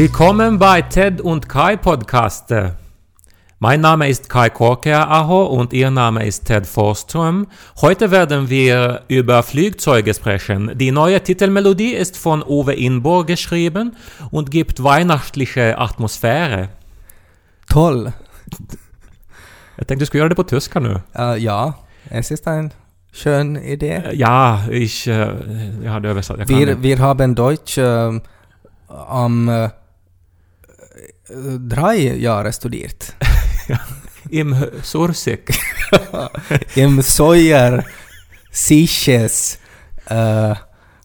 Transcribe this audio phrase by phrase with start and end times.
[0.00, 2.54] Willkommen bei Ted und Kai Podcast.
[3.58, 7.46] Mein Name ist Kai Korkeaho und Ihr Name ist Ted Forström.
[7.82, 10.70] Heute werden wir über Flugzeuge sprechen.
[10.78, 13.94] Die neue Titelmelodie ist von Ove Inborg geschrieben
[14.30, 16.70] und gibt weihnachtliche Atmosphäre.
[17.68, 18.14] Toll.
[19.76, 21.00] Jag tänkte du skulle göra det på tyska nu.
[21.14, 21.74] Äh, ja,
[22.08, 22.70] es ist eine
[23.12, 24.02] schöne Idee.
[24.14, 25.28] Ja, ich, äh,
[26.04, 26.38] översatt.
[26.38, 28.22] Jag kan Wir, wir haben Deutsch ähm,
[28.88, 29.68] am äh,
[31.58, 33.14] drei Jahre studiert.
[34.30, 35.50] Im Sursik.
[36.74, 37.84] Im Sawyer
[38.52, 39.58] Sisches
[40.06, 40.54] äh,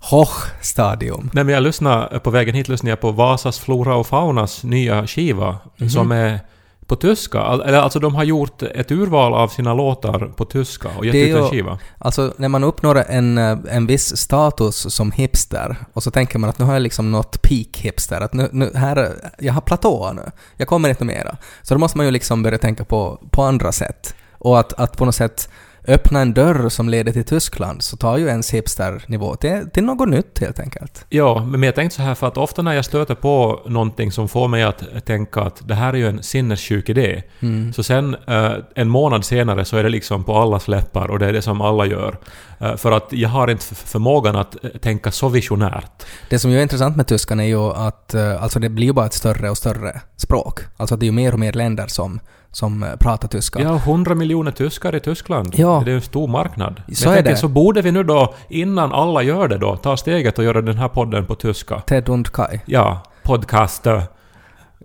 [0.02, 1.30] Hochstadium.
[1.34, 5.08] Nej, men jag lyssnade, på vägen hit lyssnade jag på Vasas Flora och Faunas nya
[5.08, 6.40] skiva som är
[6.88, 7.40] på tyska.
[7.40, 11.36] Eller alltså de har gjort ett urval av sina låtar på tyska och gett ut
[11.36, 11.80] en skiva.
[11.98, 16.50] Alltså när man uppnår en, äh, en viss status som hipster och så tänker man
[16.50, 20.14] att nu har jag liksom nått peak hipster, att nu, nu här, jag har platå
[20.14, 21.38] nu, jag kommer inte mera.
[21.62, 24.16] Så då måste man ju liksom börja tänka på, på andra sätt.
[24.32, 25.50] Och att, att på något sätt
[25.88, 30.10] öppna en dörr som leder till Tyskland så tar ju ens hipsternivå till, till något
[30.10, 31.06] nytt helt enkelt.
[31.10, 34.28] Ja, men jag tänkte så här för att ofta när jag stöter på någonting som
[34.28, 37.24] får mig att tänka att det här är ju en sinnessjuk idé.
[37.40, 37.74] Mm.
[37.74, 41.26] Så sen eh, en månad senare så är det liksom på allas läppar och det
[41.26, 42.18] är det som alla gör.
[42.60, 46.06] Eh, för att jag har inte förmågan att eh, tänka så visionärt.
[46.30, 49.06] Det som ju är intressant med tyskan är ju att alltså det blir ju bara
[49.06, 50.60] ett större och större språk.
[50.78, 52.20] Alltså det är ju mer och mer länder som,
[52.56, 53.60] som eh, pratar tyska.
[53.60, 55.54] Vi har 100 miljoner tyskar i Tyskland.
[55.58, 55.82] Ja.
[55.86, 56.82] Det är en stor marknad.
[56.86, 57.38] Men Så jag tänker, det.
[57.38, 60.78] så borde vi nu då, innan alla gör det då, ta steget och göra den
[60.78, 61.80] här podden på tyska.
[61.80, 62.60] Ted und Kai.
[62.66, 63.88] Ja, podcast.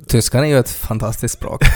[0.06, 1.62] Tyskan är ju ett fantastiskt språk.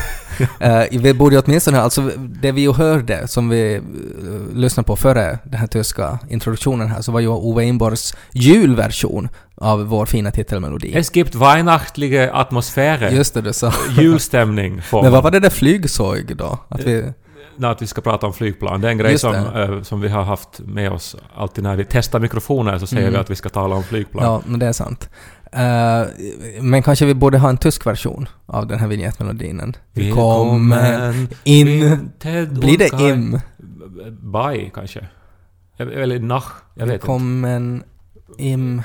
[0.61, 5.39] Eh, vi borde åtminstone, alltså det vi ju hörde som vi uh, lyssnade på före
[5.45, 10.93] den här tyska introduktionen här så var ju Ove Inborgs julversion av vår fina titelmelodi.
[10.97, 13.11] Es gibt weihnachtliche Atmosphäre.
[13.11, 13.73] Just det, du sa.
[13.99, 16.59] Julstämning Men vad var det där flygsåg då?
[16.69, 17.05] Att vi,
[17.57, 18.81] Nej, att vi ska prata om flygplan.
[18.81, 21.85] Det är en grej som, eh, som vi har haft med oss alltid när vi
[21.91, 23.13] testar mikrofoner så säger Mm.
[23.13, 24.25] vi att vi ska tala om flygplan.
[24.25, 25.09] ja, men det är sant.
[25.55, 26.07] Eh,
[26.61, 29.75] men kanske vi borde ha en tysk version av den här vignettmelodin.
[29.93, 32.11] Välkommen in.
[32.51, 33.41] Blir det im?
[34.33, 35.09] Bye, kanske.
[35.79, 36.53] Eller nach.
[36.75, 37.07] Jag vet inte.
[37.07, 37.83] Välkommen
[38.39, 38.83] im.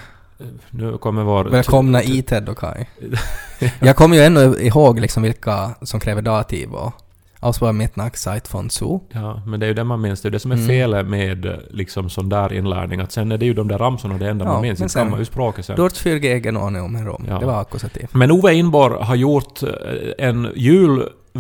[0.70, 1.46] Nu kommer vår...
[1.46, 2.86] Välkomna i Ted och Kai.
[3.80, 6.94] Jag kommer ju ännu ihåg liksom vilka som kräver dativ och
[7.42, 9.02] Ausbau mitt Nack Zeit von Zoo.
[9.14, 10.22] Ja, men det är ju det man minns.
[10.22, 10.68] Det är det som är Mm.
[10.68, 13.00] felet med liksom sån där inlärning.
[13.00, 14.82] Att sen är det ju de där ramsorna det enda Ja, man minns.
[14.82, 15.76] Inte kan man ju språket sen.
[15.76, 16.06] Dort
[16.80, 17.26] um herum.
[17.30, 17.40] Ja.
[17.40, 18.08] Det var akkusativ.
[18.12, 19.70] Men Ove Inborg har gjort eh,
[20.18, 20.48] en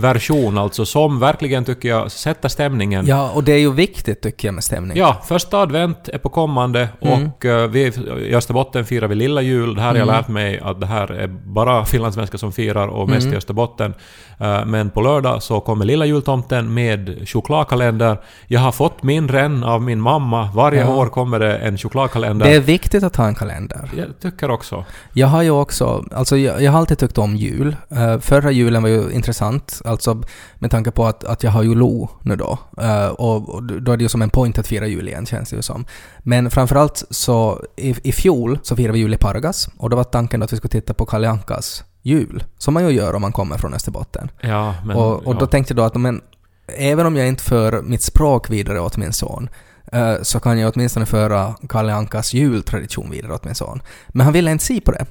[0.03, 3.05] julversion alltså som verkligen tycker jag sätter stämningen.
[3.07, 4.97] Ja, och det är ju viktigt tycker jag med stämning.
[4.97, 7.29] Ja, första advent är på kommande Mm.
[7.29, 7.81] och eh, vi
[8.27, 9.75] i Österbotten firar vi lilla jul.
[9.75, 10.15] Det här har jag Mm.
[10.15, 13.33] lärt mig att det här är bara finlandssvenskar som firar och mest Mm.
[13.33, 13.93] i Österbotten.
[14.39, 18.17] Eh, Men på lördag så kommer lilla jultomten med chokladkalender.
[18.47, 20.49] Jag har fått min ren av min mamma.
[20.55, 20.95] Varje Ja.
[20.95, 22.45] år kommer det en chokladkalender.
[22.45, 23.89] Det är viktigt att ha en kalender.
[23.97, 24.85] Jag tycker också.
[25.13, 27.75] Jag har ju också, alltså jag, jag har alltid tyckt om jul.
[27.89, 30.23] Eh, förra julen var ju intressant, alltså
[30.55, 32.59] med tanke på att, att jag har ju Lo nu då.
[32.81, 35.50] Eh, och, och då är det ju som en point att fira jul igen känns
[35.50, 35.85] det ju som.
[36.19, 40.03] Men framförallt så i, i fjol så firade vi jul i Pargas och då var
[40.03, 43.31] tanken att vi skulle titta på Kalle Ankas jul, som man ju gör om man
[43.31, 44.31] kommer från Österbotten.
[44.41, 44.97] Ja, men...
[44.97, 45.39] och och ja.
[45.39, 46.22] då tänkte jag då att men,
[46.67, 49.49] även om jag inte för mitt språk vidare åt min son
[49.91, 53.81] eh, så kan jag åtminstone föra Kalle Ankas jultradition vidare åt min son.
[54.07, 55.05] Men han ville inte se på det.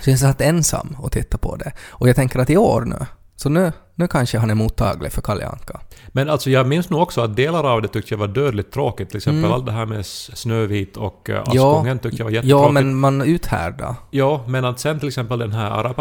[0.00, 1.72] Så jag satt ensam och tittade på det.
[1.88, 3.06] Och jag tänker att i år nu,
[3.36, 5.80] så nu, nu kanske han är mottaglig för Kalle Anka.
[6.08, 9.08] Men alltså jag minns nog också att delar av det tyckte jag var dödligt tråkigt.
[9.08, 9.52] Till exempel mm.
[9.52, 12.66] allt det här med Snövit och eh, Askungen ja, tyckte jag var jättetråkigt.
[12.66, 13.94] Ja, men man uthärdar.
[14.10, 15.94] Ja, men att sen till exempel den här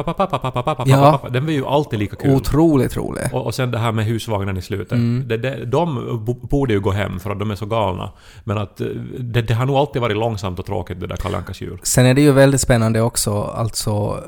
[0.86, 1.22] ja.
[1.30, 2.36] den var ju alltid lika kul.
[2.36, 3.24] Otroligt rolig.
[3.32, 4.92] Och, och sen det här med husvagnen i slutet.
[4.92, 5.28] Mm.
[5.28, 8.12] Det, det, de borde ju gå hem för att de är så galna.
[8.44, 8.88] Men att eh,
[9.20, 11.80] det, det har nog alltid varit långsamt och tråkigt det där Kalle Ankas djur.
[11.84, 14.24] Sen är det ju väldigt spännande också, alltså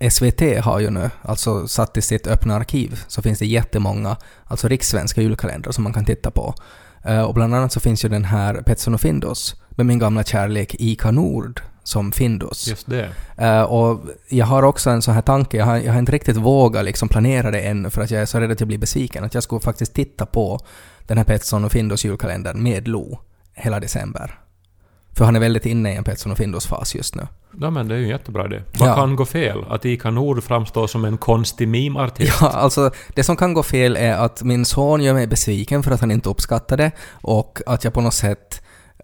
[0.00, 4.16] eh, SVT har ju nu alltså satt i sitt öppna arkiv, så finns det jättemånga,
[4.44, 6.54] alltså rikssvenska julkalendrar som man kan titta på.
[7.04, 10.24] Eh, och bland annat så finns ju den här Petson och Findus med min gamla
[10.24, 12.68] kärlek Ika Nord som Findus.
[12.68, 13.10] Just det.
[13.36, 16.36] Eh, och jag har också en sån här tanke, jag har, jag har inte riktigt
[16.36, 19.24] vågat liksom planera det än för att jag är så rädd att jag blir besviken,
[19.24, 20.60] att jag skulle faktiskt titta på
[21.06, 23.18] den här Petson och Findus julkalendern med Lo
[23.54, 24.43] hela december.
[25.16, 27.26] För han är väldigt inne i en Petson och Findus-fas just nu.
[27.60, 28.62] Ja men det är ju en jättebra idé.
[28.78, 28.94] Vad Ja.
[28.94, 29.64] kan gå fel?
[29.70, 32.32] Att Ika Nord framstår som en konstig meme-artist?
[32.40, 35.90] Ja, alltså det som kan gå fel är att min son gör mig besviken för
[35.90, 38.60] att han inte uppskattar det och att jag på något sätt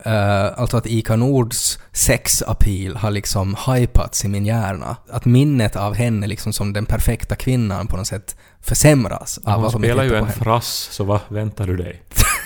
[0.07, 4.97] Uh, alltså att Ika Nords sexappeal har liksom hypats i min hjärna.
[5.11, 9.71] Att minnet av henne liksom som den perfekta kvinnan på något sätt försämras av Hon
[9.71, 12.03] spelar ju en frass, så vad väntar du dig?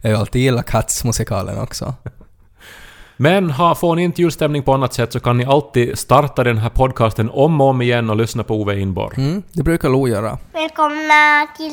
[0.00, 1.94] Jag har ju alltid gillat Cats-musikalen också.
[3.16, 6.58] Men ha, får ni inte julstämning på annat sätt så kan ni alltid starta den
[6.58, 9.16] här podcasten om och om igen och lyssna på Ove Inborg.
[9.16, 10.38] Mm, det brukar Lo göra.
[10.52, 11.70] Välkomna till.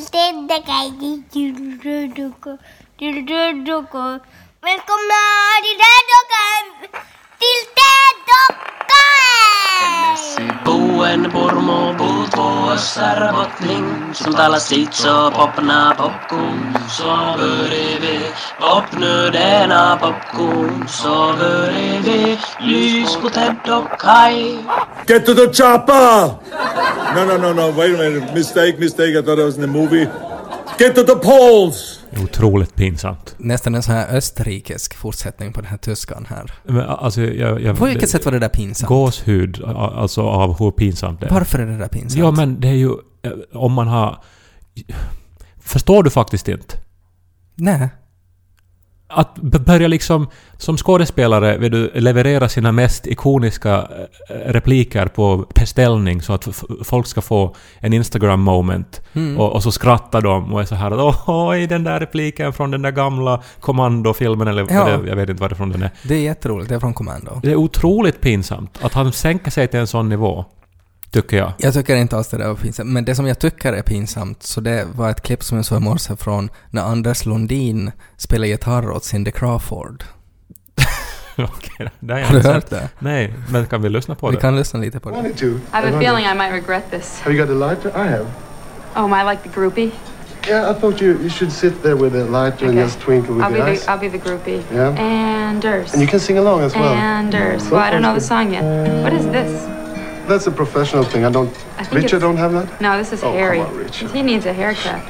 [3.00, 4.19] Julrödoko.
[4.62, 5.22] Välkomna
[5.63, 7.14] till Teddakai!
[10.66, 17.72] Boen purmo puut vuossar bottning Sultala sitso popna popkun Sover
[18.02, 18.18] vi
[18.60, 21.72] popnödena popkun Sover
[22.06, 24.58] vi lys på Ted och Kai
[25.08, 26.40] Get to the chopper!
[27.16, 27.72] No, no, no, no.
[27.72, 28.34] Wait a minute.
[28.34, 29.16] Mistake, mistake.
[29.16, 30.06] I thought I was in the movie.
[30.78, 32.05] Get to the poles!
[32.15, 33.35] Det Otroligt pinsamt.
[33.38, 36.51] Nästan en sån här österrikisk fortsättning på den här tyskan här.
[36.63, 38.88] Men, alltså, jag, jag, På vilket sätt var det där pinsamt?
[38.89, 41.29] Gåshud, alltså av hur pinsamt det är.
[41.33, 42.19] Varför är det där pinsamt?
[42.19, 42.89] Ja, men det är ju...
[43.21, 44.23] eh, Om man har...
[45.59, 46.77] Förstår du faktiskt inte?
[47.56, 47.89] Nej.
[49.15, 49.35] Att
[49.65, 50.27] börja liksom
[50.57, 53.75] som skådespelare vill du leverera sina mest ikoniska
[54.29, 56.47] eh, repliker på beställning så att
[56.83, 59.39] folk ska få en Instagram-moment Mm.
[59.39, 62.71] och, och så skrattar de och är så här att oj, den där repliken från
[62.71, 64.83] den där gamla kommandofilmen eller Ja.
[64.97, 65.89] det, jag vet inte varifrån den är.
[66.03, 67.39] Det är jätteroligt, det är från Commando.
[67.44, 70.45] Det är otroligt pinsamt att han sänker sig till en sån nivå,
[71.21, 71.53] tycker jag.
[71.57, 74.44] Jag tycker inte alls det där var pinsamt, men det som jag tycker är pinsamt,
[74.44, 78.45] så det var ett klipp som jag såg i morse från när Anders Lundin spelar
[78.47, 80.03] gitarr åt Cindy Crawford.
[81.38, 82.69] Okej, det har jag Har du inte hört sett.
[82.69, 82.89] det?
[83.00, 84.41] Nej, men kan vi lyssna på Vi det?
[84.41, 85.15] kan lyssna lite på det.
[85.15, 85.45] wanted to.
[85.45, 87.21] I have a wanted- feeling I might regret this.
[87.23, 87.89] Have you got the lighter?
[88.06, 88.25] I have.
[88.95, 89.91] Oh, am I like the groupie?
[90.50, 92.83] Yeah, I thought you, you should sit there with the lighter and Okay.
[92.83, 93.88] just twinkle with I'll be the the eyes.
[93.88, 94.62] I'll be the groupie.
[94.73, 95.00] Yeah.
[95.50, 95.94] Anders.
[95.94, 96.94] And you can sing along as well.
[96.94, 97.69] Anders.
[97.71, 98.63] Well, I don't know the song yet.
[99.03, 99.51] What is this?
[100.27, 101.24] That's a professional thing.
[101.24, 101.50] I don't.
[101.77, 102.81] I think Richard don't have that.
[102.81, 104.12] No, this is Oh, come on, Richard.
[104.12, 105.01] He needs a haircut.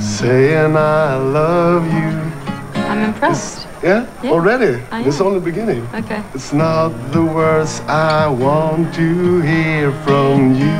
[0.00, 2.80] Saying I love you.
[2.82, 3.66] I'm impressed.
[3.82, 4.82] Yeah, Yeah, already.
[4.90, 5.26] I It's am.
[5.26, 5.86] only beginning.
[5.94, 6.22] Okay.
[6.34, 10.78] It's not the words I want to hear from you.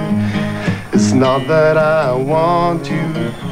[0.92, 3.47] It's not that I want you.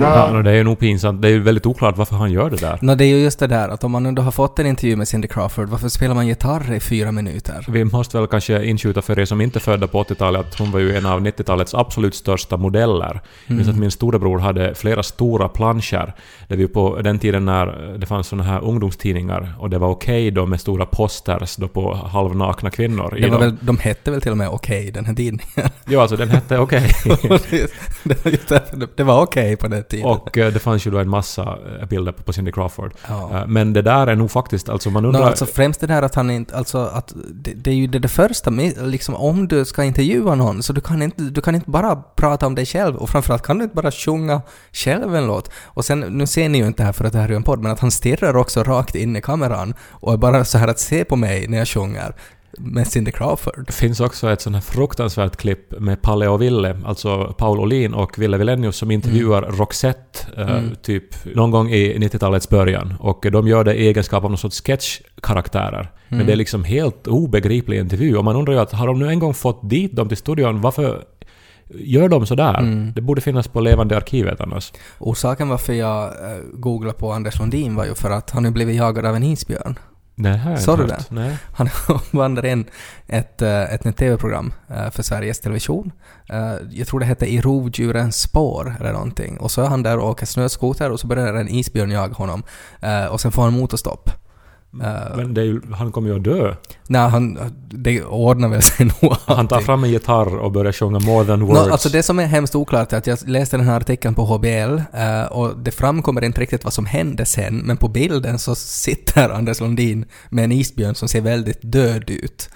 [0.00, 1.22] Ja, no, det är nog pinsamt.
[1.22, 2.78] Det är ju väldigt oklart varför han gör det där.
[2.82, 4.96] Nå, det är ju just det där att om man ändå har fått en intervju
[4.96, 7.66] med Cindy Crawford, varför spelar man gitarr i fyra minuter?
[7.68, 10.70] Vi måste väl kanske inskjuta för er som inte är födda på 80-talet att hon
[10.70, 13.20] var ju en av 90-talets absolut största modeller.
[13.46, 16.14] Jag minns att min storebror hade flera stora planscher.
[16.48, 19.88] Det var ju på den tiden när det fanns såna här ungdomstidningar och det var
[19.88, 24.20] okej då med stora posters då på halvnakna kvinnor Det, var väl, de hette väl
[24.20, 25.70] till och med Okej, den här tidningen.
[25.86, 26.90] Jo, alltså den hette Okej.
[28.04, 30.06] det, var just därför det, det var okej på den tiden.
[30.06, 32.92] och eh, det fanns ju då en massa eh, bilder på Cindy Crawford.
[33.08, 33.30] Ja.
[33.32, 35.22] Eh, Men det där är nog faktiskt, alltså man undrar...
[35.22, 38.08] alltså främst det där att han inte, alltså att det, det är ju det, det
[38.08, 41.96] första liksom om du ska intervjua någon så du kan inte, du kan inte bara
[41.96, 45.50] prata om dig själv och framförallt kan du inte bara sjunga själv en låt.
[45.64, 47.42] Och sen, nu ser ni ju inte det här för att det här är en
[47.42, 50.68] podd, men att han stirrar också rakt in i kameran och är bara så här
[50.68, 52.14] att se på mig när jag sjunger
[52.58, 53.64] med Cindy Crawford.
[53.66, 57.94] Det finns också ett sånt här fruktansvärt klipp med Palle och Ville, alltså Paul Olin
[57.94, 62.94] och Ville Vilenius som intervjuar Roxette eh, typ någon gång i 90-talets början.
[63.00, 65.90] Och de gör det i egenskap av någon sorts sketchkaraktärer.
[66.08, 68.16] Men det är liksom helt obegriplig intervju.
[68.16, 70.60] Och man undrar ju att har de nu en gång fått dit dem till studion,
[70.60, 71.04] varför
[71.70, 72.92] gör de sådär?
[72.94, 74.72] Det borde finnas på levande arkivet annars.
[74.98, 78.76] Orsaken varför jag äh, googlade på Anders Lundin var ju för att han nu blivit
[78.76, 79.78] jagad av en isbjörn.
[80.20, 81.04] Nej, Sa du det?
[81.10, 81.38] Nej.
[81.54, 81.68] Han
[82.10, 82.64] vandrar in
[83.06, 85.92] ett, eh, ett nytt TV-program eh, för Sveriges Television.
[86.30, 89.38] Eh, Jag tror det hette I rovdjurens spår eller någonting.
[89.40, 92.42] Och så är han där och åker snöskoter och så börjar en isbjörn jaga honom.
[93.10, 94.10] Och sen får han motorstopp.
[94.70, 96.54] Men ju, han kommer ju att dö.
[96.90, 97.38] Nej, han,
[97.70, 99.66] det ordnar väl sig nog Han tar allting.
[99.66, 101.72] fram en gitarr och börjar sjunga More than words.
[101.72, 104.80] alltså det som är hemskt oklart är att jag läste den här artikeln på HBL
[104.98, 109.30] eh, och det framkommer inte riktigt vad som hände sen, men på bilden så sitter
[109.34, 112.50] Anders Lundin med en isbjörn som ser väldigt död ut.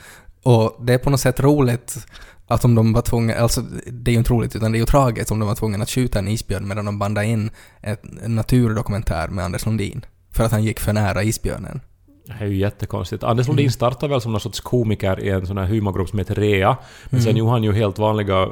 [0.44, 2.06] Och det är på något sätt roligt
[2.46, 4.86] att om de var tvungna, alltså det är ju inte roligt utan det är ju
[4.86, 7.50] tragiskt om de var tvungna att skjuta en isbjörn medan de bandade in
[7.82, 10.04] ett, en naturdokumentär med Anders Lundin.
[10.34, 11.80] För att han gick för nära isbjörnen.
[12.26, 13.25] Det här är ju jättekonstigt.
[13.25, 16.35] Anders Lundin startade väl som någon sorts komiker i en sån här humorgrupp som heter
[16.35, 16.76] Rea.
[17.11, 18.49] Men sen gjorde han ju helt vanliga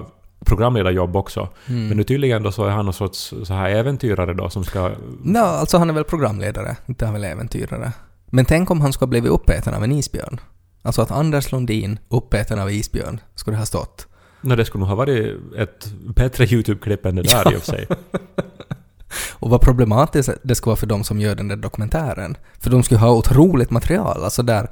[0.47, 1.49] programledarjobb också.
[1.67, 4.91] Men nu tydligen då så är han någon sorts så här äventyrare då som ska...
[5.23, 7.93] Nå, alltså han är väl programledare, inte han väl äventyrare.
[8.27, 10.41] Men tänk om han skulle ha blivit uppäten av en isbjörn.
[10.83, 14.07] Alltså att Anders Lundin, uppäten av isbjörn, skulle ha stått.
[14.41, 17.73] Nå, det skulle nog ha varit ett bättre YouTube-klipp än det där i och för
[17.73, 17.87] sig.
[19.33, 22.37] Och vad problematiskt det ska vara för de som gör den där dokumentären.
[22.61, 24.71] För de skulle ha otroligt material, alltså där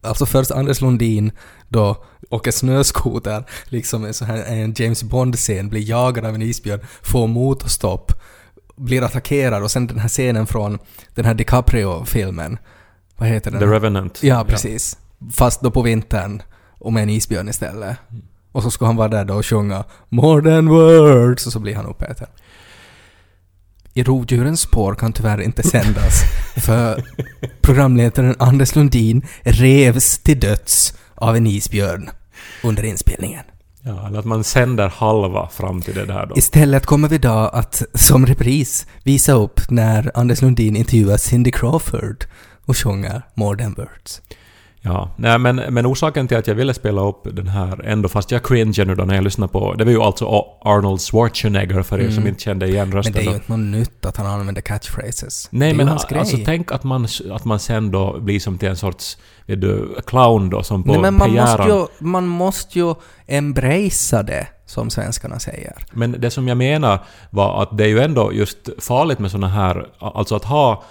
[0.00, 1.32] Alltså först Anders Lundin
[1.68, 6.80] då åker snöskoter, liksom en sån här en James Bond-scen, blir jagad av en isbjörn,
[7.02, 8.12] får motorstopp,
[8.76, 10.78] blir attackerad och sen den här scenen från
[11.14, 12.58] den här DiCaprio-filmen.
[13.16, 13.60] Vad heter den?
[13.60, 14.22] The Revenant.
[14.22, 14.98] Ja, precis.
[15.32, 16.42] Fast då på vintern
[16.78, 17.96] och med en isbjörn istället.
[18.52, 21.74] Och så ska han vara där då och sjunga “More than words” och så blir
[21.74, 22.28] han uppäten.
[23.96, 26.22] I rovdjurens spår kan tyvärr inte sändas
[26.56, 27.02] för
[27.60, 32.10] programledaren Anders Lundin revs till döds av en isbjörn
[32.64, 33.44] under inspelningen.
[33.82, 36.38] Ja, eller att man sänder halva fram till det där då.
[36.38, 42.24] Istället kommer vi idag att som repris visa upp när Anders Lundin intervjuar Cindy Crawford
[42.64, 44.22] och sjunger “More than words”.
[44.86, 48.30] Ja, nej, men, men orsaken till att jag ville spela upp den här ändå, fast
[48.30, 49.74] jag cringe nu då när jag lyssnar på...
[49.74, 53.14] Det var ju alltså Arnold Schwarzenegger för er som inte kände igen rösten.
[53.14, 53.24] Mm.
[53.24, 55.48] Men det är ju inte något nytt att han använder catchphrases.
[55.50, 56.20] Nej, men hans grej.
[56.20, 59.96] alltså tänk att man, att man sen då blir som till en sorts vet du,
[60.06, 62.94] clown då som på Nej, men man måste, ju, man måste ju
[63.26, 65.74] embracea det, som svenskarna säger.
[65.92, 66.98] Men det som jag menar
[67.30, 70.82] var att det är ju ändå just farligt med såna här, alltså att ha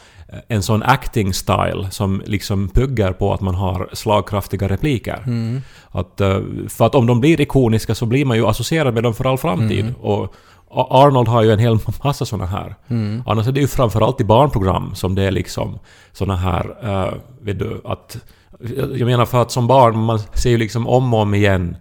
[0.48, 5.24] en sån acting style som liksom puggar på att man har slagkraftiga repliker.
[5.26, 5.62] Mm.
[5.92, 6.40] Att, eh,
[6.70, 9.38] för att om de blir ikoniska så blir man ju associerad med dem för all
[9.38, 9.80] framtid.
[9.80, 9.96] Mm.
[9.96, 10.34] Och
[10.70, 12.76] Arnold har ju en hel massa såna här.
[12.88, 13.24] Mm.
[13.26, 15.80] Annars är det ju framförallt i barnprogram som det är liksom
[16.14, 18.18] såna här, uh, vet du, att...
[18.96, 21.78] Jag menar för att som barn, man ser ju liksom om och om igen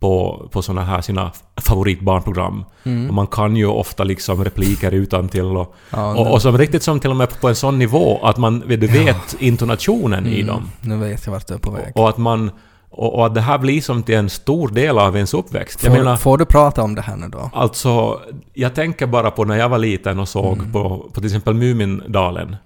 [0.00, 2.64] på, på såna här sina favoritbarnprogram.
[3.08, 6.82] Och man kan ju ofta liksom repliker utan till och, Ja, och, och som riktigt
[6.82, 10.42] som till och med på en sån nivå att man vet, du vet intonationen i
[10.42, 10.70] dem.
[10.80, 11.92] Nu vet jag vart du är på väg.
[11.94, 12.50] Och att man...
[12.90, 15.82] Och, att det här blir som till en stor del av ens uppväxt.
[15.84, 17.50] Jag Får, menar, får du prata om det här nu då?
[17.54, 18.20] alltså...
[18.54, 20.72] Jag tänker bara på när jag var liten och såg Mm.
[20.72, 22.56] på, på till exempel Mumindalen.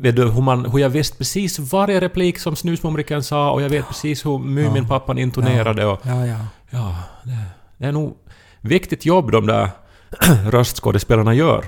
[0.00, 3.68] Vet du hur, man, hur jag visste precis varje replik som Snusmumriken sa och jag
[3.68, 6.00] vet precis hur Muminpappan intonerade och...
[6.02, 6.36] Ja, ja.
[6.70, 6.94] Ja,
[7.24, 7.36] det,
[7.78, 8.16] det är nog
[8.60, 9.68] viktigt jobb de där
[10.50, 11.64] röstskådespelarna gör.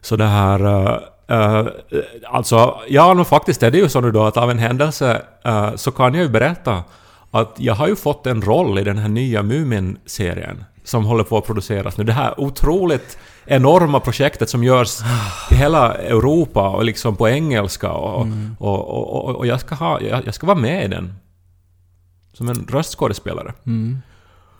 [0.00, 1.00] Så det här...
[1.28, 1.66] eh,
[2.30, 5.74] alltså, ja, nu faktiskt är det ju så nu då att av en händelse eh,
[5.74, 6.82] så kan jag ju berätta
[7.30, 11.38] att jag har ju fått en roll i den här nya Mumin-serien som håller på
[11.38, 12.04] att produceras nu.
[12.04, 15.00] Det här otroligt enorma projektet som görs
[15.50, 18.26] i hela Europa och liksom på engelska och,
[18.58, 21.14] och, och, och, och jag, ska ha, jag, jag ska vara med i den.
[22.32, 23.52] Som en röstskådespelare.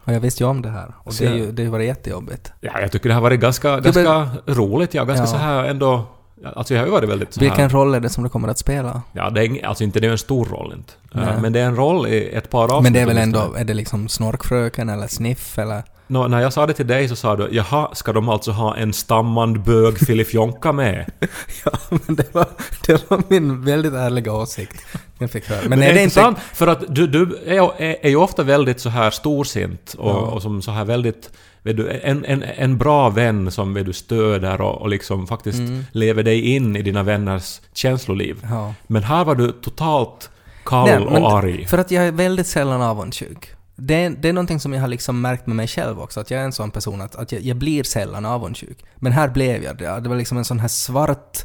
[0.04, 0.94] Och jag visste ju om det här.
[0.98, 2.52] Och Så det, är ju, det har varit jättejobbigt.
[2.60, 4.94] Ja, jag tycker det har varit ganska, men- ganska roligt.
[4.94, 5.26] Ja, ganska Ja.
[5.26, 6.04] så här ändå...
[6.44, 7.40] Alltså jag har ju varit väldigt här...
[7.40, 9.02] Vilken roll är det som du kommer att spela?
[9.12, 10.92] Ja, det är alltså inte det är en stor roll inte.
[11.14, 11.40] Eh, Nej.
[11.42, 12.82] Men det är en roll i ett par avsnitt.
[12.82, 15.82] Men det är väl ändå, är det liksom Snorkfröken eller Sniff eller?
[16.06, 18.76] Nå, när jag sa det till dig så sa du jaha, ska de alltså ha
[18.76, 21.10] en stammande bög filifjonka med?
[21.64, 22.46] ja, men det var,
[22.86, 24.86] det var min väldigt ärliga åsikt.
[25.18, 25.60] Jag fick höra.
[25.60, 26.20] Men, Men, är det det är inte...
[26.20, 30.32] intressant, för att du, du är, är, är ju ofta väldigt så här storsint och,
[30.32, 31.30] och som så här väldigt...
[31.62, 35.62] Vet du, en, en, en bra vän som vet du, stöder och, och liksom faktiskt
[35.92, 38.44] lever dig in i dina vänners känsloliv.
[38.44, 38.56] Mm.
[38.56, 38.74] Ja.
[38.86, 40.30] Men här var du totalt
[40.64, 41.66] kall Nej, och arg.
[41.66, 43.50] För att jag är väldigt sällan avundsjuk.
[43.76, 46.30] Det är, det är någonting som jag har liksom märkt med mig själv också, att
[46.30, 48.84] jag är en sån person att, att jag, jag blir sällan avundsjuk.
[48.96, 50.00] Men här blev jag det.
[50.00, 51.44] Det var liksom en sån här svart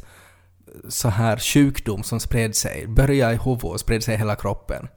[0.88, 4.88] så här sjukdom som spred sig, började i huvudet och spred sig i hela kroppen.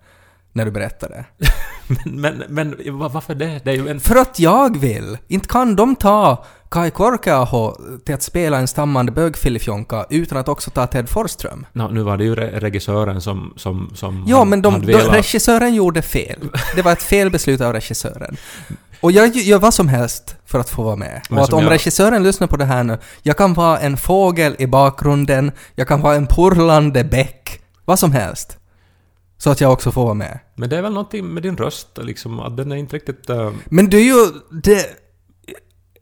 [0.54, 1.26] När du berättade.
[2.06, 2.44] Men, men,
[2.78, 3.62] men va- varför det?
[3.64, 4.00] Det är ju en...
[4.00, 5.18] För att jag vill!
[5.28, 10.72] Inte kan de ta Kai Korkeaho till att spela en stammande bögfilifjonka utan att också
[10.72, 11.66] ta Ted Forsström.
[11.74, 13.54] Nå, nu var det ju re- regissören som...
[13.56, 16.40] som, som Ja, han- men de, de, regissören gjorde fel.
[16.76, 18.38] Det var ett felbeslut av regissören.
[19.02, 21.22] Och jag gör vad som helst för att få vara med.
[21.30, 23.98] Men och att om jag- regissören lyssnar på det här nu, jag kan vara en
[23.98, 28.58] fågel i bakgrunden, jag kan vara en purlande bäck, vad som helst.
[29.42, 30.40] Så att jag också får vara med.
[30.56, 33.30] Men det är väl någonting med din röst, liksom, att den är inte riktigt...
[33.30, 34.32] eh, Men du är ju...
[34.64, 34.86] Det...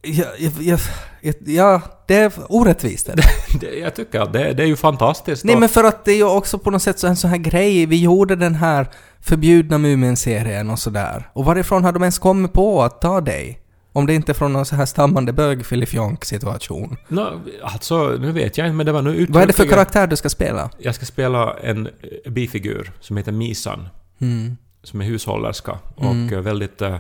[0.02, 0.80] Ja, jag,
[1.22, 3.10] jag, ja, det är orättvist.
[3.10, 3.24] Är det.
[3.60, 5.44] det, jag tycker att det, det är ju fantastiskt.
[5.46, 7.38] Nej men för att det är ju också på något sätt så en sån här
[7.38, 8.88] grej, vi gjorde den här
[9.22, 11.30] förbjudna Mumin-serien och sådär.
[11.34, 13.59] Och varifrån har de ens kommit på att ta dig?
[13.94, 16.98] Om det inte är från någon så här stammande bög-filifjonk-situation.
[17.08, 19.34] Nå, alltså, nu vet jag inte, men det var nu uttryckligen...
[19.34, 20.70] Vad är det för karaktär du ska spela?
[20.78, 23.90] Jag ska spela en eh, bifigur som heter Misan.
[24.20, 24.58] Mm.
[24.84, 26.98] Som är hushållerska och eh, väldigt eh,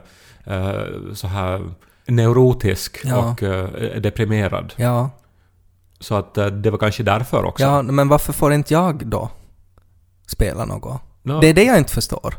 [1.13, 1.71] så här
[2.05, 3.17] neurotisk Ja.
[3.31, 4.73] och eh, deprimerad.
[4.75, 5.09] Ja.
[5.99, 7.63] Så att eh, det var kanske därför också.
[7.63, 9.29] ja, men varför får inte jag då
[10.27, 11.01] spela något?
[11.23, 12.35] Nå, Det är det jag inte förstår.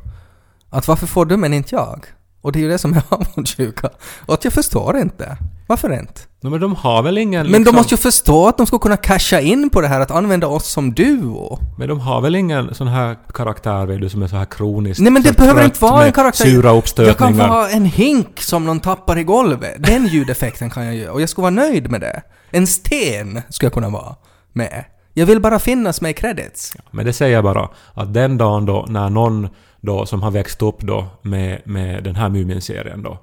[0.71, 2.07] Att varför får du men inte jag?
[2.43, 3.91] Och det är ju det som är avundsjuka.
[4.27, 5.37] Och att jag förstår inte.
[5.67, 6.21] Varför inte?
[6.43, 7.43] No, men de har väl ingen...
[7.43, 10.01] Men de liksom- måste ju förstå att de ska kunna casha in på det här
[10.01, 11.59] att använda oss som duo.
[11.79, 15.01] Men de har väl ingen sån här karaktär, vet du, som är så här kroniskt
[15.01, 16.45] Nej men det behöver inte vara en karaktär.
[16.45, 19.75] sura Jag kan ha en hink som någon tappar i golvet.
[19.79, 22.23] Den ljudeffekten kan jag göra och jag skulle vara nöjd med det.
[22.51, 24.17] En sten skulle jag kunna vara
[24.53, 24.85] med.
[25.15, 26.73] Jag vill bara finnas med i credits.
[26.91, 29.49] Men det säger jag bara att den dagen då när någon
[29.81, 33.19] då som har växt upp då med, med den här Mumin-serien då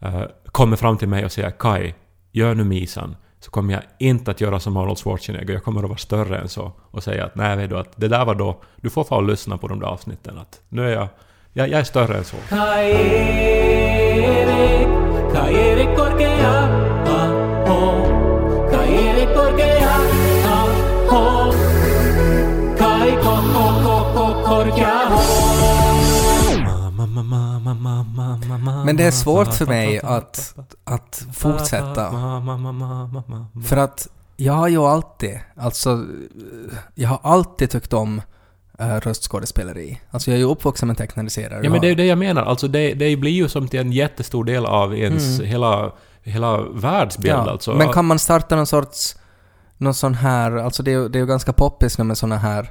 [0.00, 1.94] eh, kommer fram till mig och säger Kai,
[2.32, 3.16] gör nu misan.
[3.40, 6.48] Så kommer jag inte att göra som Arnold Schwarzenegger, jag kommer att vara större än
[6.48, 9.26] så och säga att nej vet du att det där var då, du får fan
[9.26, 11.08] lyssna på de där avsnitten att nu är jag,
[11.52, 12.36] jag, jag är större än så.
[28.84, 32.10] Men det är svårt för mig att, att fortsätta.
[33.64, 36.04] För att jag har ju alltid, alltså,
[36.94, 38.22] jag har alltid tyckt om
[38.80, 40.00] uh, röstskådespeleri.
[40.10, 41.30] Alltså jag är ju uppvuxen med tecknade
[41.62, 43.80] Ja men det är ju det jag menar, alltså det, det blir ju som till
[43.80, 47.74] en jättestor del av ens hela, hela världsbild alltså.
[47.74, 49.16] Men kan man starta någon sorts,
[49.76, 52.36] någon sån här, alltså det är, ju- det är ju ganska poppis nu med såna
[52.36, 52.70] här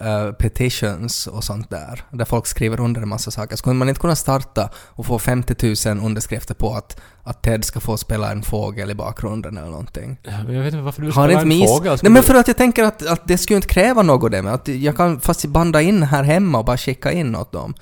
[0.00, 3.56] eh, petitions och sånt där, där folk skriver under en massa saker.
[3.56, 7.80] Skulle man inte kunna starta och få 50 000 underskrifter på att, att Ted ska
[7.80, 10.18] få spela en fågel i bakgrunden eller någonting?
[10.22, 11.70] Jag vet inte varför du Har spelar inte en mis...
[11.70, 11.98] fågel.
[12.02, 14.54] Nej men för att jag tänker att, att det skulle inte kräva något det med.
[14.54, 17.74] Att jag kan fast banda in här hemma och bara skicka in åt dem.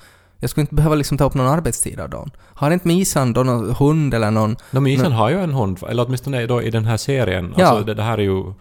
[0.43, 2.31] Jag skulle inte behöva liksom ta upp någon arbetstid av dem.
[2.39, 4.55] Har inte Misan då någon hund eller någon...
[4.71, 7.53] De Isen har ju en hund, eller åtminstone då i den här serien.
[7.57, 7.67] Ja.
[7.67, 8.53] Alltså det, det här är ju,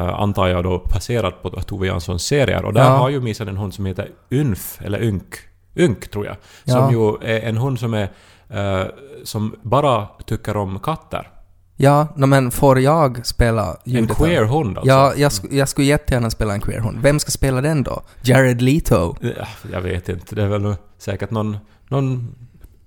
[0.00, 2.64] antar jag då, baserat på Tove Janssons serier.
[2.64, 2.88] Och där Ja.
[2.96, 5.34] har ju Misen en hund som heter Ynf, eller Ynk.
[5.76, 6.36] Ynk, tror jag.
[6.64, 6.72] Ja.
[6.74, 8.08] Som ju är en hund som är...
[8.48, 8.86] eh,
[9.24, 11.28] som bara tycker om katter.
[11.76, 14.88] Ja, no, men får jag spela En ljudet av- queer hund alltså.
[14.92, 16.98] Ja, jag, sk- jag skulle jättegärna spela en queer hund.
[17.02, 18.02] Vem ska spela den då?
[18.22, 19.16] Jared Leto?
[19.22, 19.30] Eh,
[19.72, 21.56] Jag vet inte, det är väl säkert någon,
[21.88, 22.34] någon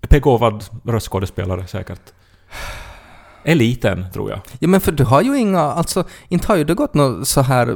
[0.09, 2.01] begåvad röstskådespelare säkert.
[3.45, 4.39] Eliten, tror jag.
[4.59, 7.41] Ja men för du har ju inga, alltså inte har ju du gått någon så
[7.41, 7.75] här eh,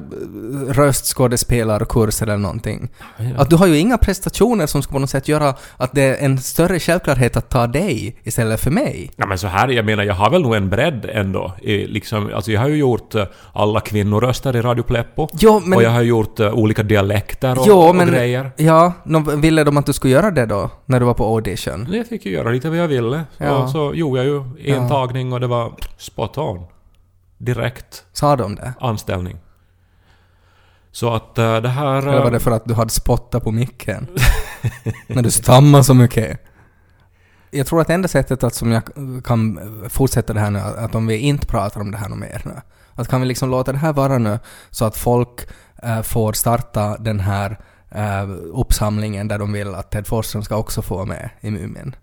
[0.74, 2.90] röstskådespelarkurs eller någonting.
[3.38, 6.26] Att du har ju inga prestationer som ska på något sätt göra att det är
[6.26, 9.12] en större självklarhet att ta dig istället för mig.
[9.16, 11.54] Ja men så här, jag menar jag har väl nog en bredd ändå.
[11.62, 15.28] I, liksom, alltså jag har ju gjort eh, alla kvinnoröster i Radio Pleppo.
[15.40, 18.08] Jo, men- Och jag har gjort eh, olika dialekter och, Jo, och men...
[18.08, 18.52] grejer.
[18.58, 20.70] Ja, no, ville de att du skulle göra det då?
[20.86, 21.88] När du var på audition?
[21.92, 23.24] Jag fick ju göra lite vad jag ville.
[23.38, 23.58] Ja.
[23.64, 24.38] Och så gjorde jag ju
[24.76, 24.90] en Ja.
[24.90, 25.59] tagning och det var
[25.98, 26.66] spot on.
[27.38, 28.74] Direkt Sa de det?
[28.80, 29.38] anställning.
[30.92, 31.98] Så att eh, det här...
[31.98, 34.08] Eller var eh, det för att du hade spottat på micken?
[35.08, 36.40] När du stammar så mycket?
[37.52, 38.84] Jag tror att enda sättet att som jag
[39.24, 42.42] kan fortsätta det här nu, att om vi inte pratar om det här något mer
[42.46, 42.62] nu.
[42.94, 45.48] Att kan vi liksom låta det här vara nu så att folk
[45.84, 47.60] eh, får starta den här
[47.92, 51.96] eh, uppsamlingen där de vill att Ted Forsström ska också få med i Mumin.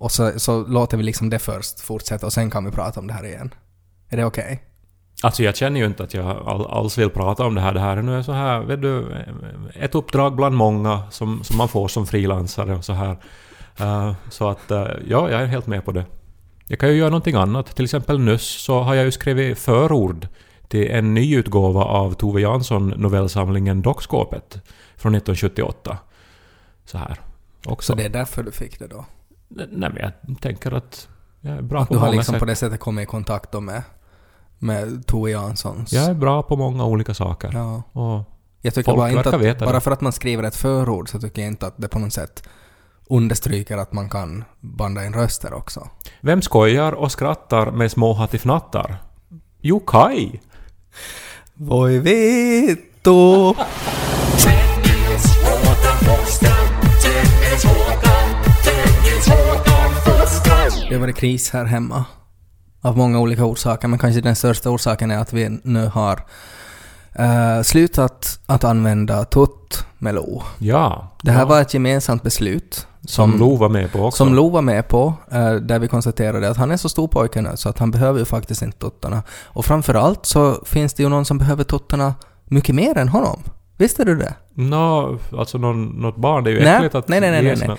[0.00, 3.06] Och så, så låter vi liksom det först fortsätta och sen kan vi prata om
[3.06, 3.54] det här igen.
[4.08, 4.62] Är det okej?
[5.22, 7.74] Alltså jag känner ju inte att jag all, alls vill prata om det här.
[7.74, 9.16] Det här är nu så här, vet du,
[9.74, 13.16] ett uppdrag bland många som, som man får som frilansare och så här.
[13.80, 16.04] Eh, så att, eh, ja, jag är helt med på det.
[16.66, 17.76] Jag kan ju göra någonting annat.
[17.76, 20.28] Till exempel nyss så har jag ju skrivit förord
[20.68, 24.52] till en ny utgåva av Tove Jansson novellsamlingen Dockskåpet
[24.96, 25.98] från 1978.
[26.84, 27.20] Så här.
[27.66, 27.92] Också.
[27.92, 29.04] Så det är därför du fick det då?
[29.50, 31.08] Nej men jag tänker att
[31.40, 32.40] jag är bra Att på du har liksom sätt.
[32.40, 33.82] på det sättet kommit i kontakt med,
[34.58, 35.92] med Tove Janssons...
[35.92, 37.50] Jag är bra på många olika saker.
[37.54, 37.82] Ja.
[37.92, 38.24] Och
[38.60, 39.80] Jag tycker bara inte att, bara det.
[39.80, 42.48] för att man skriver ett förord så tycker jag inte att det på något sätt
[43.08, 45.88] understryker att man kan banda in röster också.
[46.20, 48.96] Vem skojar och skrattar med små hattifnattar?
[49.60, 50.40] Jo, Kai!
[51.54, 53.54] Voi vittu!
[60.90, 62.04] Det har varit kris här hemma.
[62.80, 66.20] Av många olika orsaker, men kanske den största orsaken är att vi nu har
[67.12, 70.42] eh, slutat att använda tutt med Lo.
[70.58, 71.16] Ja.
[71.22, 71.46] Det här ja.
[71.46, 74.16] var ett gemensamt beslut Som Lo var med på också.
[74.16, 77.42] Som Lo var med på, eh, där vi konstaterade att han är så stor pojke
[77.42, 79.22] nu så att han behöver ju faktiskt inte tuttarna.
[79.44, 83.42] Och framförallt så finns det ju någon som behöver tuttarna mycket mer än honom.
[83.76, 84.34] Visste du det?
[84.54, 87.56] Nå, alltså någon, något barn, det är ju Nej, äckligt att nej, nej, nej, nej,
[87.56, 87.76] såna-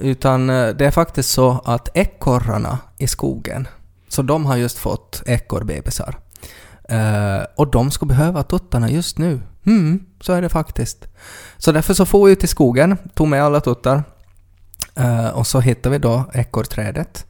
[0.00, 3.68] utan eh, det är faktiskt så att ekorrarna i skogen,
[4.08, 6.18] så de har just fått ekorrbebisar.
[6.92, 9.40] Uh, och de skulle behöva tuttarna just nu.
[9.66, 11.06] Mm, så är det faktiskt.
[11.58, 14.02] Så därför så får vi ut i skogen, tog med alla tuttar.
[15.00, 17.26] Uh, och så hittade vi då ekorrträdet.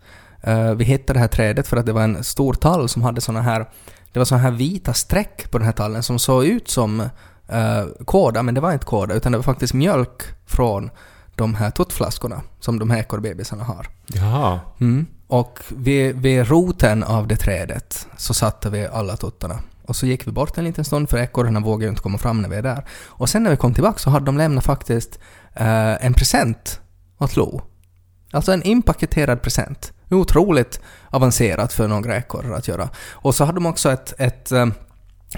[0.48, 3.20] Uh, vi hittade det här trädet för att det var en stor tall som hade
[3.20, 3.68] såna här,
[4.12, 8.04] det var såna här vita streck på den här tallen som såg ut som uh,
[8.04, 10.90] kåda, men det var inte kåda utan det var faktiskt mjölk från
[11.38, 13.86] de här tuttflaskorna som de här ekorrbebisarna har.
[14.06, 14.60] Jaha.
[14.80, 15.06] Mm.
[15.26, 19.58] Och vid, vid roten av det trädet så satte vi alla tuttarna.
[19.86, 22.42] Och så gick vi bort en liten stund för ekorrarna vågade ju inte komma fram
[22.42, 22.84] när vi är där.
[23.06, 25.18] Och sen när vi kom tillbaka så hade de lämnat faktiskt
[25.54, 26.80] eh, en present
[27.18, 27.62] åt Lo.
[28.32, 29.92] Alltså en inpaketerad present.
[30.10, 32.88] Otroligt avancerat för några ekorrar att göra.
[33.10, 34.66] Och så hade de också ett, ett, eh,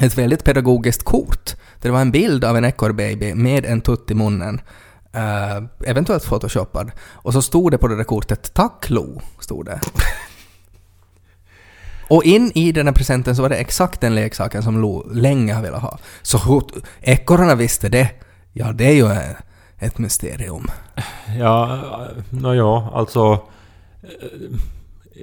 [0.00, 1.56] ett väldigt pedagogiskt kort.
[1.80, 4.60] Där det var en bild av en ekorrbaby med en tutt i munnen.
[5.16, 6.90] Uh, eventuellt photoshoppad.
[7.12, 9.20] Och så stod det på det där kortet ”Tack Lo”.
[9.40, 9.80] Stod det.
[12.10, 15.54] Och in i den här presenten så var det exakt den leksaken som Lo länge
[15.54, 15.98] har velat ha.
[16.22, 16.62] Så hur
[17.00, 18.10] ekorrarna visste det,
[18.52, 19.30] ja det är ju eh,
[19.78, 20.66] ett mysterium.
[21.38, 23.42] Ja, eh, nåja, alltså...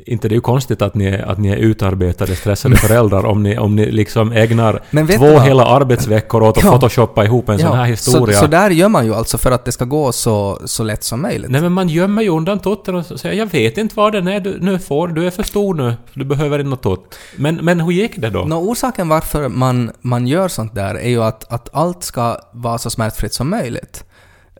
[0.06, 3.44] Inte det är ju konstigt att ni, är- att ni är utarbetade, stressade föräldrar om
[3.44, 4.82] ni, om ni liksom ägnar
[5.18, 6.72] två hela arbetsveckor åt att Ja.
[6.72, 8.36] photoshoppa ihop en sån här historia.
[8.36, 11.04] Så, så där gör man ju alltså för att det ska gå så, så lätt
[11.04, 11.52] som möjligt.
[11.52, 14.40] Nej men man gömmer ju undan tutten och säger jag vet inte vad den är
[14.40, 17.20] du nu får, du är för stor nu, du behöver inte något tutt.
[17.36, 18.40] Men, men hur gick det då?
[18.44, 22.78] Nå, orsaken varför man, man gör sånt där är ju att, att allt ska vara
[22.78, 24.04] så smärtfritt som möjligt.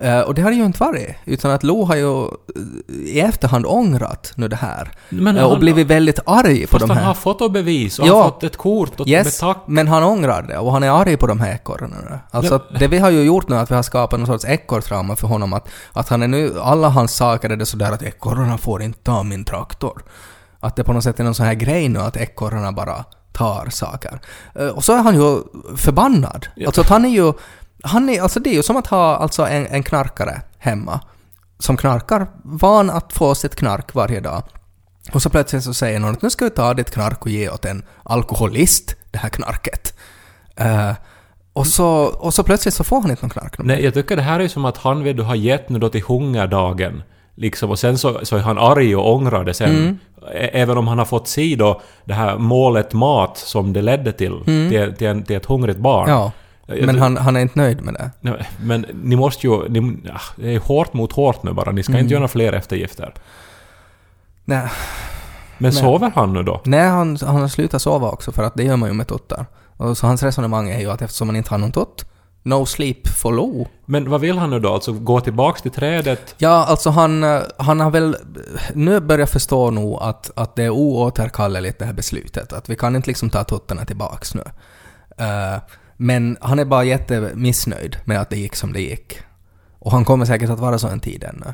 [0.02, 2.28] Eh, och det har det ju inte varit, utan att Lo har ju eh,
[3.06, 4.92] i efterhand ångrat nu det här.
[5.10, 7.06] Men Eh, och han- blivit väldigt arg på Fast de han här.
[7.06, 8.14] har fotobevis och Ja.
[8.14, 9.58] han har fått ett kort och Yes, tack.
[9.68, 12.20] men han ångrar det och han är arg på de här ekorrarna nu.
[12.32, 14.46] Alltså att det vi har ju gjort nu är att vi har skapat någon sorts
[14.46, 18.04] ekorrtrauma för honom att, att han är nu, alla hans saker är det sådär att
[18.04, 20.04] ekorrarna får inte ta min traktor.
[20.60, 23.68] Att det på något sätt är någon sån här grej nu att ekorrarna bara tar
[23.70, 24.20] saker.
[24.76, 25.42] Och så är han ju
[25.78, 26.48] förbannad.
[26.66, 27.34] Alltså att han är ju,
[27.84, 31.00] han är, alltså det är ju som att ha alltså en, en knarkare hemma.
[31.60, 34.44] Som knarkar, van att få sitt knark varje dag.
[35.14, 37.50] Och så plötsligt så säger någon att nu ska vi ta ditt knark och ge
[37.50, 39.98] åt en alkoholist det här knarket.
[40.56, 40.92] Eh,
[41.54, 43.56] och, så, och så plötsligt så får han inte någon knark.
[43.58, 45.90] Nej, jag tycker det här är som att han vet du har gett nu då
[45.90, 47.04] till hungerdagen.
[47.36, 49.76] Liksom, och sen så, så är han arg och ångrar det sen.
[49.76, 49.98] Mm.
[50.34, 54.44] Även om han har fått se då det här målet mat som det ledde till,
[54.46, 56.10] till, till, en, till ett hungrigt barn.
[56.10, 56.20] Mm.
[56.20, 56.32] Ja,
[56.68, 58.12] Jag- men han, han är inte nöjd med det.
[58.22, 59.70] Nej, Men ni måste ju...
[59.70, 61.72] Ni, ja, det är hårt mot hårt nu bara.
[61.72, 62.04] Ni ska Mm.
[62.04, 63.14] inte göra fler eftergifter.
[64.46, 64.68] Nej,
[65.58, 65.82] Men Nej.
[65.82, 66.62] sover han nu då?
[66.66, 69.46] Nej han, han har slutat sova också för att det gör man ju med tuttar.
[69.78, 72.06] Och så hans resonemang är ju att eftersom man inte har någon tutt,
[72.44, 73.68] no sleep for low.
[73.86, 74.74] Men vad vill han nu då?
[74.74, 76.36] Alltså gå tillbaks till trädet?
[76.38, 77.24] Ja, alltså han,
[77.58, 78.16] han har väl
[78.74, 82.54] nu börjat förstå nog att, att det är oåterkalleligt det här beslutet.
[82.54, 84.44] Att vi kan inte liksom ta tuttarna tillbaks nu.
[85.18, 85.60] Eh,
[85.98, 89.20] men han är bara jättemissnöjd med att det gick som det gick.
[89.80, 91.54] Och han kommer säkert att vara så en tid ännu.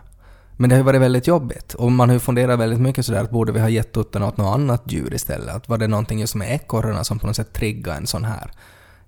[0.58, 1.74] Men det har ju varit väldigt jobbigt.
[1.74, 4.38] Och man har ju funderat väldigt mycket sådär att borde vi ha gett tuttarna åt
[4.38, 5.56] något annat djur istället?
[5.56, 8.52] Att var det någonting just med ekorrarna som på något sätt triggade en sån här,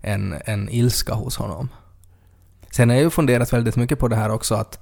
[0.01, 1.69] en, en ilska hos honom?
[2.71, 4.79] Sen har jag ju funderat väldigt mycket på det här också att,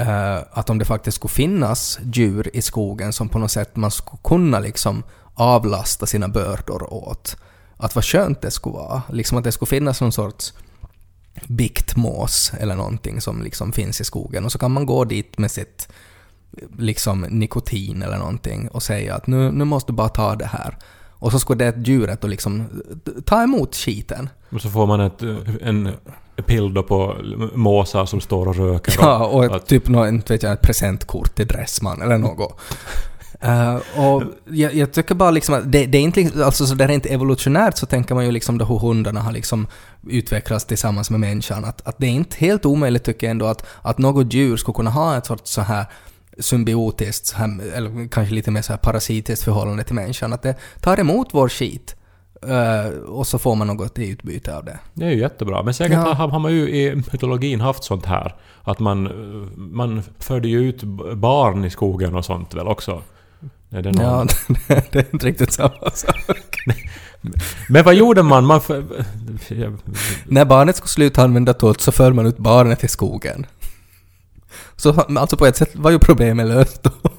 [0.00, 3.90] Uh, att om det faktiskt skulle finnas djur i skogen som på något sätt man
[3.90, 5.02] skulle kunna liksom
[5.34, 7.36] avlasta sina bördor åt.
[7.82, 9.02] Att vad skönt det skulle vara.
[9.08, 10.52] Liksom att det skulle finnas någon sorts
[11.46, 15.50] biktmås eller någonting som liksom finns i skogen och så kan man gå dit med
[15.50, 15.88] sitt
[16.78, 20.76] liksom nikotin eller någonting och säga att nu, nu måste du bara ta det här.
[21.10, 22.82] Och så skulle det djuret då liksom
[23.26, 24.28] ta emot skiten.
[24.50, 25.22] Och så får man ett,
[25.62, 25.90] en
[26.74, 27.16] då på
[27.54, 28.94] måsar som står och röker.
[29.00, 32.60] Ja, och ett, att- typ något, vet jag, ett presentkort till Dressman eller något.
[33.44, 36.74] Eh, och jag, jag tycker bara liksom att det, det är inte, liksom- alltså så
[36.74, 39.66] där rent evolutionärt så tänker man ju liksom då hur hundarna har liksom
[40.08, 41.64] utvecklats tillsammans med människan.
[41.64, 44.74] Att, att det är inte helt omöjligt tycker jag ändå att, att något djur skulle
[44.74, 45.86] kunna ha ett sorts så här
[46.38, 50.32] symbiotiskt, så här, eller kanske lite mer så här parasitiskt förhållande till människan.
[50.32, 51.96] Att det tar emot vår skit
[52.46, 54.78] eh, och så får man något i utbyte av det.
[54.94, 55.62] Det är ju jättebra.
[55.62, 56.12] Men säkert Ja.
[56.12, 58.34] har, har man ju i mytologin haft sånt här.
[58.62, 59.02] Att man,
[59.56, 60.82] man förde ju ut
[61.16, 63.02] barn i skogen och sånt väl också.
[63.72, 64.28] Är det någon?
[64.68, 66.58] Ja, det är inte riktigt samma sak.
[67.68, 68.46] Men vad gjorde man?
[68.46, 68.84] man för,
[70.26, 73.46] När barnet skulle sluta använda tutt så för man ut barnet i skogen.
[74.76, 76.90] Så alltså på ett sätt var ju problemet löst då.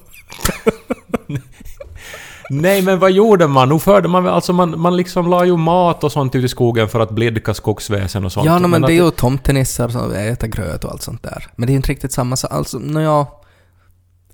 [2.50, 3.68] Nej men vad gjorde man?
[3.68, 6.88] Nog förde man alltså man, man liksom la ju mat och sånt ut i skogen
[6.88, 8.46] för att blidka skogsväsen och sånt.
[8.46, 11.46] Ja, no, men att det är ju tomtenissar som äter gröt och allt sånt där.
[11.56, 12.52] Men det är inte riktigt samma sak.
[12.52, 13.26] Alltså, nåja...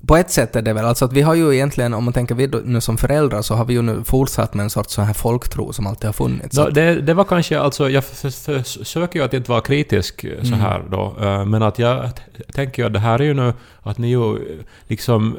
[0.07, 2.35] På ett sätt är det väl, alltså att vi har ju egentligen, om man tänker
[2.35, 5.05] vi då, nu som föräldrar, så har vi ju nu fortsatt med en sorts sån
[5.05, 6.59] här folktro som alltid har funnits.
[6.59, 10.25] Att- det, det var kanske, alltså jag för- för- försöker ju att inte vara kritisk
[10.25, 10.61] eh, så Mm.
[10.61, 12.11] här då, eh, men att jag
[12.55, 15.37] tänker ju att det här är ju nu att ni ju eh, liksom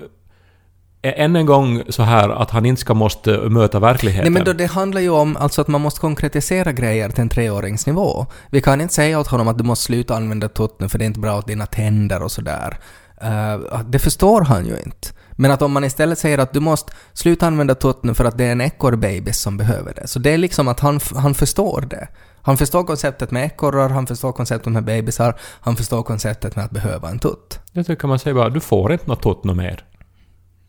[1.04, 4.24] än en gång så här att han inte ska måste möta verkligheten.
[4.24, 7.30] Nej men då, det handlar ju om alltså att man måste konkretisera grejer till en
[7.30, 8.26] treåringsnivå.
[8.50, 11.04] Vi kan inte säga åt honom att du måste sluta använda tutt nu för det
[11.04, 12.78] är inte bra åt dina tänder och sådär.
[13.24, 15.08] Uh, det förstår han ju inte.
[15.32, 18.38] Men att om man istället säger att du måste sluta använda tutt nu för att
[18.38, 20.08] det är en ekorrbebis som behöver det.
[20.08, 22.08] Så det är liksom att han, han förstår det.
[22.42, 26.72] Han förstår konceptet med ekorrar, han förstår konceptet med bebisar, han förstår konceptet med att
[26.72, 27.60] behöva en tutt.
[27.72, 29.86] Jag tycker man säger bara du får inte något tutt något mer.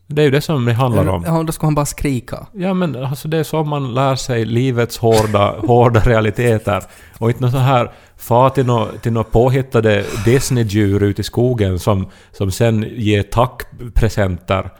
[0.07, 1.23] Det är ju det som det handlar om.
[1.25, 2.47] Ja, då ska han bara skrika.
[2.53, 6.83] Ja men alltså det är så man lär sig livets hårda, hårda realiteter.
[7.17, 11.79] Och inte något så här far till några till nå påhittade Disney-djur ute i skogen
[11.79, 14.71] som, som sen ger tackpresenter.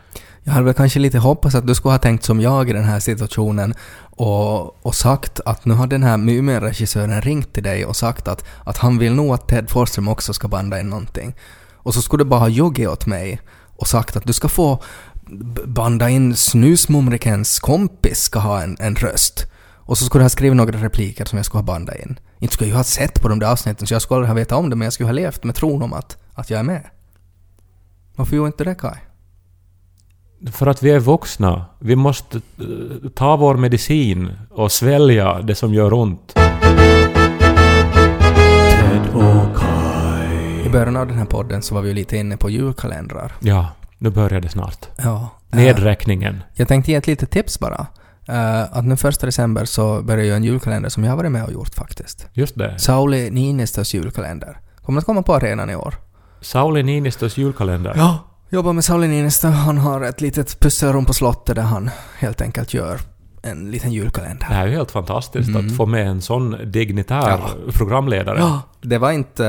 [0.44, 2.84] Jag hade väl kanske lite hoppats att du skulle ha tänkt som jag i den
[2.84, 7.96] här situationen och, och sagt att nu har den här Mumin-regissören ringt till dig och
[7.96, 11.36] sagt att, att han vill nog att Ted Forsström också ska banda in någonting.
[11.74, 13.42] Och så skulle du bara ha ljugit åt mig
[13.76, 14.84] och sagt att du ska få
[15.66, 19.46] banda in Snusmumrikens kompis ska ha en, en röst.
[19.86, 22.20] Och så skulle du ha skrivit några repliker som jag skulle ha bandat in.
[22.40, 24.60] Inte skulle jag ha sett på de där avsnitten så jag skulle aldrig ha vetat
[24.60, 26.84] om det men jag skulle ha levt med tron om att, att jag är med.
[28.16, 28.98] Varför gjorde inte det Kai?
[30.52, 31.66] För att vi är vuxna.
[31.80, 36.34] Vi måste eh, ta vår medicin och svälja det som gör ont.
[40.66, 43.32] I början av den här podden så var vi ju lite inne på julkalendrar.
[43.40, 43.72] Ja,
[44.04, 44.88] nu börjar det snart.
[44.98, 45.30] Ja.
[45.52, 46.44] eh, Nedräkningen.
[46.54, 47.88] Jag tänkte ge ett litet tips bara.
[48.28, 51.44] Eh, att nu första december så börjar jag en julkalender som jag har varit med
[51.44, 52.28] och gjort faktiskt.
[52.34, 52.80] Just det.
[52.80, 54.58] Sauli Niinistös julkalender.
[54.82, 55.96] Kommer att komma på arenan i år.
[56.42, 57.94] Sauli Niinistös julkalender.
[57.96, 58.18] Ja.
[58.50, 59.48] Jobbar med Sauli Niinistö.
[59.48, 63.00] Han har ett litet pusselrum på slottet där han helt enkelt gör
[63.44, 64.48] en liten julkalender.
[64.50, 67.40] Det här är ju helt fantastiskt att få med en sån dignitär
[67.72, 68.40] programledare.
[68.40, 69.44] Ja, det var inte...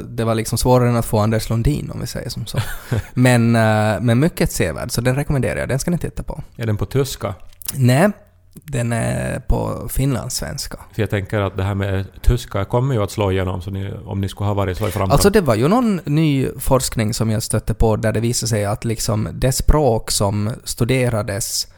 [0.00, 2.58] Det var liksom svårare än att få Anders Lundin om vi säger som så.
[3.14, 5.68] men, eh, men mycket sevärd, så den rekommenderar jag.
[5.68, 6.42] Den ska ni titta på.
[6.56, 7.34] Är den på tyska?
[7.74, 8.10] Nej,
[8.52, 10.78] den är på finlandssvenska.
[10.92, 13.92] För jag tänker att det här med tyska kommer ju att slå igenom så ni,
[14.04, 15.12] om ni skulle ha varit så i framkant.
[15.12, 18.64] Alltså det var ju någon ny forskning som jag stötte på där det visade sig
[18.64, 21.68] att liksom det språk som studerades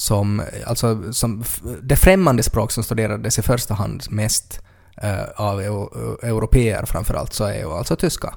[0.00, 1.44] som, alltså som,
[1.82, 4.60] det främmande språk som studerades i första hand mest
[5.02, 5.86] eh, av eu,
[6.22, 8.34] europeer framförallt så är ju alltså tyska.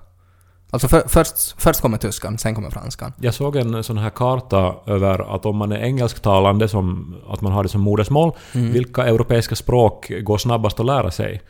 [0.70, 3.14] Alltså för, först, först kommer tyskan, sen kommer franskan.
[3.20, 7.52] Jag såg en sån här karta över att om man är engelsktalande, som, att man
[7.52, 11.42] har det som modersmål, vilka europeiska språk går snabbast att lära sig?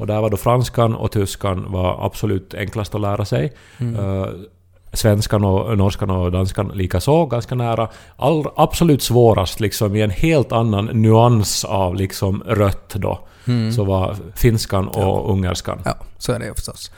[0.00, 3.52] Och där var då franskan och tyskan var absolut enklast att lära sig.
[3.78, 4.26] Eh,
[4.92, 7.88] svenskan och norskan och danskan likaså, ganska nära.
[8.16, 13.18] All, absolut svårast liksom i en helt annan nyans av liksom rött då,
[13.76, 15.82] så var finskan och ungerskan.
[15.84, 16.90] Ja, så är det ju förstås.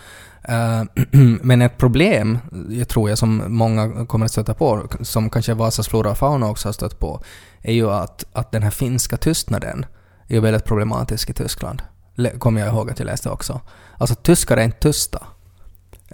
[0.49, 0.83] Eh,
[1.43, 2.39] Men ett problem,
[2.71, 6.51] jag tror jag som många kommer att stöta på, som kanske Vasas flora och fauna
[6.51, 7.21] också har stött på,
[7.63, 9.87] är ju att, att den här finska tystnaden
[10.29, 11.83] är väldigt problematisk i Tyskland.
[12.39, 13.61] Kommer jag ihåg att jag läste också.
[13.99, 15.27] Alltså tyskar är inte tysta.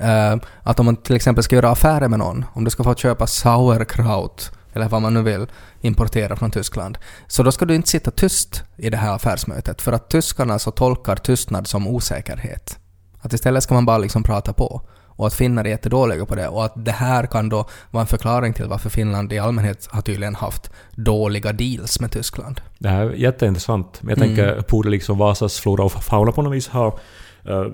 [0.01, 2.95] Eh, att om man till exempel ska göra affärer med någon, om du ska få
[2.95, 5.47] köpa sauerkraut, eller vad man nu vill
[5.81, 9.93] importera från Tyskland, så då ska du inte sitta tyst i det här affärsmötet, för
[9.93, 12.79] att tyskarna så tolkar tystnad som osäkerhet.
[13.21, 14.83] Att istället ska man bara liksom prata på.
[15.21, 16.49] Och att finnar är jättedåliga på det.
[16.49, 20.03] Och att det här kan då vara en förklaring till varför Finland i allmänhet har
[20.03, 22.61] tydligen haft dåliga deals med Tyskland.
[22.79, 24.03] Det här är jätteintressant.
[24.03, 26.99] Men jag tänker, borde liksom Vasas flora och fauna på något vis ha
[27.45, 27.65] eh,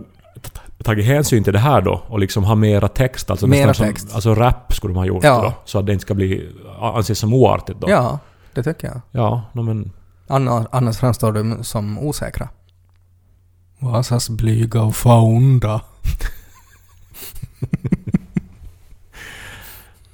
[0.85, 3.31] tagit hänsyn till det här då och liksom ha mera text?
[3.31, 4.09] Alltså Mera text.
[4.09, 5.43] Som, alltså rap skulle de ha gjort Ja.
[5.43, 5.53] då.
[5.65, 6.49] Så att det inte ska bli
[6.81, 7.91] anses som oartigt då.
[7.91, 8.19] Ja,
[8.55, 9.01] det tycker jag.
[9.11, 9.93] Ja, no, men...
[10.29, 12.49] Annars, annars framstår de som osäkra.
[13.79, 15.81] Vasas blyga och faunda.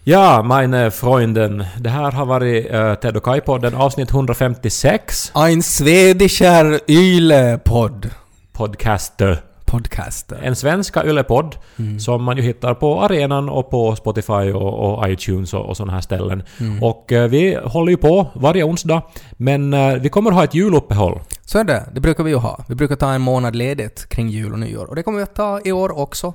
[0.05, 1.64] Ja, meine Freunden.
[1.81, 5.33] Det här har varit uh, Ted och Kai-podden avsnitt 156.
[5.35, 8.11] Ein Schwedischer Yle-podd.
[8.53, 9.42] Podcaster.
[9.73, 10.39] Podcaster.
[10.43, 11.57] En svenska yllepodd
[11.99, 15.93] som man ju hittar på arenan och på Spotify och, och iTunes och, och sådana
[15.93, 16.43] här ställen.
[16.81, 21.21] Och eh, vi håller ju på varje onsdag, men eh, vi kommer ha ett juluppehåll.
[21.45, 21.89] Så är det.
[21.95, 22.65] Det brukar vi ju ha.
[22.69, 24.87] Vi brukar ta en månad ledigt kring jul och nyår.
[24.87, 26.35] Och det kommer vi att ta i år också.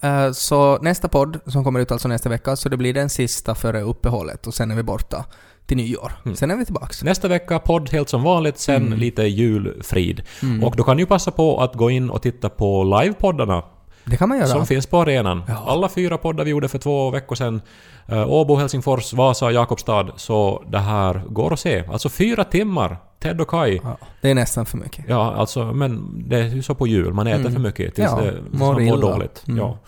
[0.00, 3.54] Eh, Så nästa podd, som kommer ut alltså nästa vecka, så det blir den sista
[3.54, 5.24] före uppehållet och sen är vi borta
[5.66, 6.12] till nyår.
[6.34, 7.02] Sen är vi tillbaks.
[7.04, 10.22] Nästa vecka podd helt som vanligt, sen lite julfrid.
[10.62, 13.62] Och då kan ni passa på att gå in och titta på livepoddarna
[14.04, 14.48] Det kan man göra.
[14.48, 15.42] som finns på arenan.
[15.66, 17.60] Alla fyra poddar vi gjorde för två veckor sedan.
[18.08, 20.06] eh, Åbo, Helsingfors, Vasa, Jakobstad.
[20.16, 21.84] Så det här går att se.
[21.92, 22.96] Alltså fyra timmar.
[23.18, 23.80] Ted och Kai.
[23.84, 25.04] Ja, det är nästan för mycket.
[25.08, 27.12] Ja, alltså, men det är ju så på jul.
[27.12, 28.96] Man äter för mycket tills Ja, det mår man mår illa.
[29.12, 29.44] dåligt.
[29.48, 29.58] Mm.
[29.60, 29.78] Ja.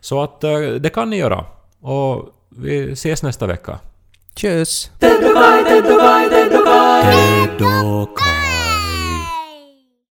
[0.00, 1.44] Så att eh, det kan ni göra.
[1.80, 3.78] Och vi ses nästa vecka.
[4.36, 4.90] Tschüss!